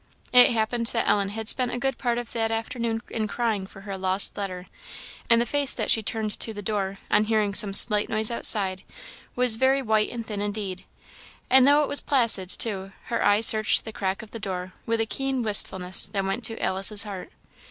It 0.33 0.49
happened 0.49 0.87
that 0.93 1.07
Ellen 1.07 1.29
had 1.29 1.47
spent 1.47 1.71
a 1.71 1.77
good 1.77 1.99
part 1.99 2.17
of 2.17 2.31
that 2.31 2.51
afternoon 2.51 3.03
in 3.11 3.27
crying 3.27 3.67
for 3.67 3.81
her 3.81 3.95
lost 3.95 4.35
letter; 4.35 4.65
and 5.29 5.39
the 5.39 5.45
face 5.45 5.75
that 5.75 5.91
she 5.91 6.01
turned 6.01 6.39
to 6.39 6.55
the 6.55 6.63
door, 6.63 6.97
on 7.11 7.25
hearing 7.25 7.53
some 7.53 7.71
slight 7.71 8.09
noise 8.09 8.31
outside, 8.31 8.81
was 9.35 9.57
very 9.57 9.83
white 9.83 10.09
and 10.09 10.25
thin 10.25 10.41
indeed. 10.41 10.85
And 11.51 11.67
though 11.67 11.83
it 11.83 11.87
was 11.87 12.01
placid, 12.01 12.49
too, 12.49 12.93
her 13.11 13.23
eye 13.23 13.41
searched 13.41 13.85
the 13.85 13.93
crack 13.93 14.23
of 14.23 14.31
the 14.31 14.39
door 14.39 14.73
with 14.87 14.99
a 15.01 15.05
keen 15.05 15.43
wistfulness 15.43 16.09
that 16.09 16.25
went 16.25 16.43
to 16.45 16.59
Alice's 16.59 17.03
heart. 17.03 17.31